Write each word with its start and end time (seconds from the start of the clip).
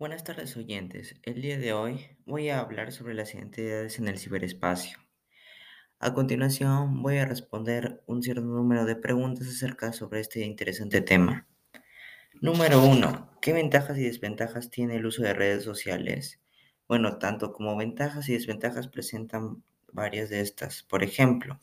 Buenas 0.00 0.24
tardes 0.24 0.56
oyentes. 0.56 1.14
El 1.24 1.42
día 1.42 1.58
de 1.58 1.74
hoy 1.74 2.06
voy 2.24 2.48
a 2.48 2.60
hablar 2.60 2.90
sobre 2.90 3.12
las 3.12 3.34
identidades 3.34 3.98
en 3.98 4.08
el 4.08 4.18
ciberespacio. 4.18 4.96
A 5.98 6.14
continuación 6.14 7.02
voy 7.02 7.18
a 7.18 7.26
responder 7.26 8.02
un 8.06 8.22
cierto 8.22 8.40
número 8.40 8.86
de 8.86 8.96
preguntas 8.96 9.46
acerca 9.46 9.92
sobre 9.92 10.20
este 10.20 10.40
interesante 10.40 11.02
tema. 11.02 11.46
Número 12.40 12.82
1. 12.82 13.40
¿Qué 13.42 13.52
ventajas 13.52 13.98
y 13.98 14.04
desventajas 14.04 14.70
tiene 14.70 14.96
el 14.96 15.04
uso 15.04 15.22
de 15.22 15.34
redes 15.34 15.64
sociales? 15.64 16.40
Bueno, 16.88 17.18
tanto 17.18 17.52
como 17.52 17.76
ventajas 17.76 18.26
y 18.30 18.32
desventajas 18.32 18.88
presentan 18.88 19.62
varias 19.92 20.30
de 20.30 20.40
estas. 20.40 20.82
Por 20.82 21.04
ejemplo, 21.04 21.60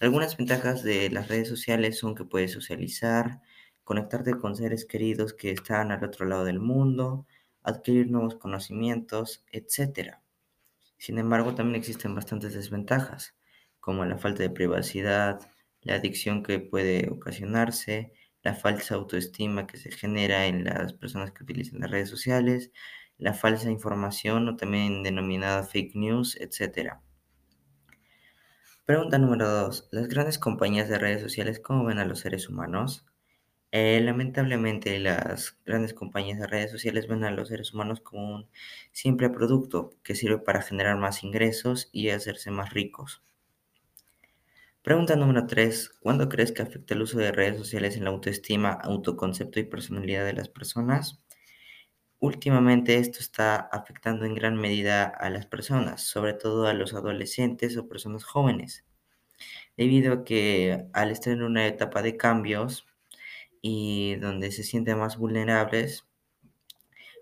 algunas 0.00 0.38
ventajas 0.38 0.82
de 0.82 1.10
las 1.10 1.28
redes 1.28 1.48
sociales 1.48 1.98
son 1.98 2.14
que 2.14 2.24
puedes 2.24 2.50
socializar, 2.50 3.42
conectarte 3.84 4.38
con 4.38 4.56
seres 4.56 4.86
queridos 4.86 5.34
que 5.34 5.50
están 5.50 5.92
al 5.92 6.02
otro 6.02 6.24
lado 6.24 6.46
del 6.46 6.60
mundo, 6.60 7.26
adquirir 7.68 8.10
nuevos 8.10 8.36
conocimientos, 8.36 9.44
etc. 9.52 10.18
Sin 10.96 11.18
embargo, 11.18 11.54
también 11.54 11.76
existen 11.76 12.14
bastantes 12.14 12.54
desventajas, 12.54 13.36
como 13.80 14.04
la 14.04 14.18
falta 14.18 14.42
de 14.42 14.50
privacidad, 14.50 15.40
la 15.82 15.94
adicción 15.94 16.42
que 16.42 16.58
puede 16.60 17.08
ocasionarse, 17.10 18.12
la 18.42 18.54
falsa 18.54 18.94
autoestima 18.94 19.66
que 19.66 19.76
se 19.76 19.90
genera 19.90 20.46
en 20.46 20.64
las 20.64 20.92
personas 20.92 21.32
que 21.32 21.44
utilizan 21.44 21.80
las 21.80 21.90
redes 21.90 22.08
sociales, 22.10 22.72
la 23.16 23.34
falsa 23.34 23.70
información 23.70 24.48
o 24.48 24.56
también 24.56 25.02
denominada 25.02 25.64
fake 25.64 25.94
news, 25.96 26.36
etc. 26.40 27.00
Pregunta 28.84 29.18
número 29.18 29.48
2. 29.48 29.88
¿Las 29.92 30.08
grandes 30.08 30.38
compañías 30.38 30.88
de 30.88 30.98
redes 30.98 31.20
sociales 31.20 31.60
cómo 31.60 31.84
ven 31.84 31.98
a 31.98 32.04
los 32.04 32.20
seres 32.20 32.48
humanos? 32.48 33.04
Eh, 33.72 34.00
lamentablemente, 34.02 34.98
las 34.98 35.58
grandes 35.64 35.94
compañías 35.94 36.38
de 36.38 36.46
redes 36.46 36.70
sociales 36.70 37.08
ven 37.08 37.24
a 37.24 37.30
los 37.30 37.48
seres 37.48 37.72
humanos 37.72 38.00
como 38.02 38.34
un 38.34 38.50
simple 38.92 39.30
producto 39.30 39.88
que 40.02 40.14
sirve 40.14 40.36
para 40.38 40.60
generar 40.60 40.98
más 40.98 41.24
ingresos 41.24 41.88
y 41.90 42.10
hacerse 42.10 42.50
más 42.50 42.74
ricos. 42.74 43.22
Pregunta 44.82 45.14
número 45.14 45.46
3. 45.46 45.88
¿Cuándo 46.00 46.28
crees 46.28 46.50
que 46.50 46.62
afecta 46.62 46.94
el 46.94 47.02
uso 47.02 47.16
de 47.20 47.30
redes 47.30 47.58
sociales 47.58 47.96
en 47.96 48.02
la 48.02 48.10
autoestima, 48.10 48.72
autoconcepto 48.72 49.60
y 49.60 49.62
personalidad 49.62 50.24
de 50.24 50.32
las 50.32 50.48
personas? 50.48 51.20
Últimamente 52.20 52.96
esto 52.98 53.18
está 53.18 53.56
afectando 53.56 54.24
en 54.24 54.34
gran 54.36 54.56
medida 54.56 55.02
a 55.04 55.30
las 55.30 55.46
personas, 55.46 56.02
sobre 56.02 56.32
todo 56.32 56.66
a 56.68 56.72
los 56.72 56.94
adolescentes 56.94 57.76
o 57.76 57.88
personas 57.88 58.22
jóvenes, 58.22 58.84
debido 59.78 60.14
a 60.14 60.24
que 60.24 60.86
al 60.94 61.12
estar 61.12 61.32
en 61.34 61.44
una 61.44 61.68
etapa 61.68 62.02
de 62.02 62.18
cambios, 62.18 62.87
y 63.62 64.16
donde 64.16 64.52
se 64.52 64.62
sienten 64.64 64.98
más 64.98 65.18
vulnerables, 65.18 66.04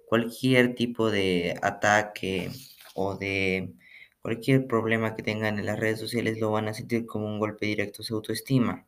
cualquier 0.07 0.75
tipo 0.75 1.11
de 1.11 1.55
ataque 1.63 2.51
o 2.95 3.17
de 3.17 3.75
cualquier 4.23 4.67
problema 4.67 5.15
que 5.15 5.23
tengan 5.23 5.59
en 5.59 5.67
las 5.67 5.79
redes 5.79 6.01
sociales 6.01 6.41
lo 6.41 6.51
van 6.51 6.69
a 6.69 6.75
sentir 6.75 7.05
como 7.07 7.27
un 7.27 7.39
golpe 7.39 7.67
directo 7.67 8.03
a 8.03 8.05
su 8.07 8.15
autoestima. 8.15 8.87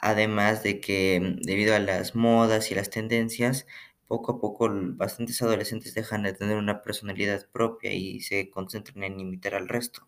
Además 0.00 0.62
de 0.62 0.80
que 0.80 1.38
debido 1.40 1.74
a 1.74 1.78
las 1.78 2.14
modas 2.14 2.70
y 2.70 2.74
las 2.74 2.90
tendencias, 2.90 3.66
poco 4.06 4.32
a 4.32 4.38
poco 4.38 4.68
bastantes 4.70 5.40
adolescentes 5.40 5.94
dejan 5.94 6.24
de 6.24 6.34
tener 6.34 6.58
una 6.58 6.82
personalidad 6.82 7.48
propia 7.50 7.94
y 7.94 8.20
se 8.20 8.50
concentran 8.50 9.02
en 9.04 9.18
imitar 9.18 9.54
al 9.54 9.70
resto. 9.70 10.06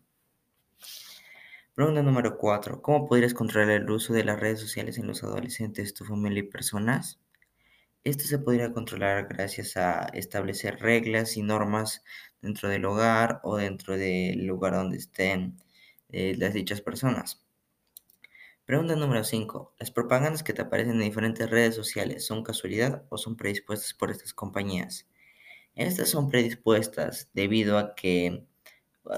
Pregunta 1.75 2.01
número 2.01 2.37
4. 2.37 2.81
¿Cómo 2.81 3.05
podrías 3.05 3.33
controlar 3.33 3.69
el 3.69 3.89
uso 3.91 4.13
de 4.13 4.23
las 4.23 4.39
redes 4.39 4.61
sociales 4.61 4.97
en 4.97 5.07
los 5.07 5.25
adolescentes, 5.25 5.93
tu 5.93 6.05
familia 6.05 6.39
y 6.39 6.43
personas? 6.43 7.19
Esto 8.05 8.23
se 8.23 8.39
podría 8.39 8.71
controlar 8.71 9.27
gracias 9.27 9.75
a 9.75 10.05
establecer 10.13 10.79
reglas 10.79 11.35
y 11.35 11.41
normas 11.41 12.01
dentro 12.41 12.69
del 12.69 12.85
hogar 12.85 13.41
o 13.43 13.57
dentro 13.57 13.97
del 13.97 14.45
lugar 14.45 14.73
donde 14.75 14.95
estén 14.95 15.57
eh, 16.11 16.35
las 16.37 16.53
dichas 16.53 16.79
personas. 16.79 17.43
Pregunta 18.63 18.95
número 18.95 19.25
5. 19.25 19.73
¿Las 19.77 19.91
propagandas 19.91 20.43
que 20.43 20.53
te 20.53 20.61
aparecen 20.61 20.93
en 20.93 21.01
diferentes 21.01 21.49
redes 21.49 21.75
sociales 21.75 22.25
son 22.25 22.43
casualidad 22.43 23.03
o 23.09 23.17
son 23.17 23.35
predispuestas 23.35 23.93
por 23.93 24.11
estas 24.11 24.33
compañías? 24.33 25.09
Estas 25.75 26.07
son 26.07 26.29
predispuestas 26.29 27.29
debido 27.33 27.77
a 27.77 27.95
que 27.95 28.45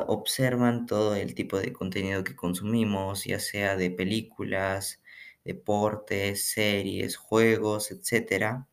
observan 0.08 0.86
todo 0.86 1.16
el 1.16 1.36
tipo 1.36 1.60
de 1.60 1.74
contenido 1.74 2.24
que 2.24 2.36
consumimos, 2.36 3.26
ya 3.26 3.40
sea 3.40 3.76
de 3.78 3.92
películas, 3.92 5.02
deportes, 5.44 6.50
series, 6.52 7.18
juegos, 7.18 7.92
etc. 7.92 8.68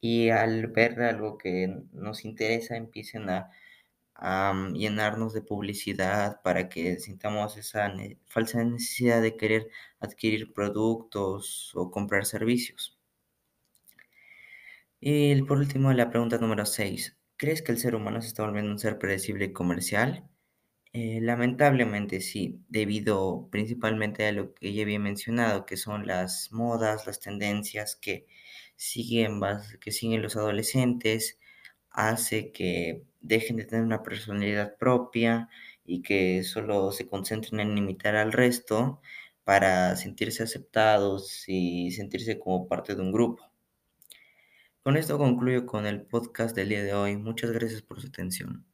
Y 0.00 0.30
al 0.30 0.68
ver 0.68 1.00
algo 1.02 1.38
que 1.38 1.82
nos 1.92 2.24
interesa, 2.24 2.76
empiecen 2.76 3.28
a, 3.30 3.50
mm, 4.54 4.74
llenarnos 4.74 5.32
de 5.34 5.42
publicidad 5.42 6.42
para 6.42 6.68
que 6.68 6.98
sintamos 7.00 7.56
esa 7.56 7.92
falsa 8.26 8.64
necesidad 8.64 9.22
de 9.22 9.36
querer 9.36 9.68
adquirir 10.00 10.52
productos 10.54 11.72
o 11.74 11.90
comprar 11.90 12.26
servicios. 12.26 12.98
Y 15.00 15.40
por 15.44 15.56
último, 15.56 15.90
la 15.94 16.10
pregunta 16.10 16.36
número 16.36 16.66
6. 16.66 17.15
¿Crees 17.36 17.62
que 17.62 17.72
el 17.72 17.78
ser 17.78 17.94
humano 17.94 18.20
se 18.22 18.28
está 18.28 18.44
volviendo 18.44 18.70
un 18.70 18.78
ser 18.78 18.98
predecible 18.98 19.46
y 19.46 19.52
comercial? 19.52 20.28
Eh, 20.92 21.20
lamentablemente 21.22 22.20
sí, 22.22 22.62
debido 22.68 23.48
principalmente 23.50 24.26
a 24.26 24.32
lo 24.32 24.54
que 24.54 24.72
ya 24.74 24.82
había 24.84 25.00
mencionado, 25.00 25.66
que 25.66 25.76
son 25.78 26.06
las 26.06 26.52
modas, 26.52 27.06
las 27.06 27.20
tendencias 27.20 27.96
que 27.96 28.26
siguen, 28.76 29.40
que 29.80 29.92
siguen 29.92 30.22
los 30.22 30.36
adolescentes, 30.36 31.38
hace 31.90 32.52
que 32.52 33.04
dejen 33.20 33.56
de 33.56 33.64
tener 33.66 33.84
una 33.84 34.02
personalidad 34.04 34.76
propia 34.78 35.48
y 35.84 36.02
que 36.02 36.44
solo 36.44 36.92
se 36.92 37.08
concentren 37.08 37.60
en 37.60 37.78
imitar 37.78 38.16
al 38.16 38.32
resto 38.32 39.00
para 39.44 39.96
sentirse 39.96 40.42
aceptados 40.44 41.44
y 41.48 41.92
sentirse 41.92 42.38
como 42.40 42.68
parte 42.68 42.94
de 42.96 43.02
un 43.02 43.12
grupo. 43.12 43.44
Con 44.86 44.96
esto 44.96 45.18
concluyo 45.18 45.66
con 45.66 45.84
el 45.84 46.02
podcast 46.02 46.54
del 46.54 46.68
día 46.68 46.84
de 46.84 46.94
hoy. 46.94 47.16
Muchas 47.16 47.50
gracias 47.50 47.82
por 47.82 48.00
su 48.00 48.06
atención. 48.06 48.64